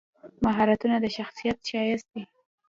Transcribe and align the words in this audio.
مهارتونه 0.43 0.95
د 1.01 1.05
شخصیت 1.17 1.57
ښایست 1.69 2.07
دی. 2.13 2.23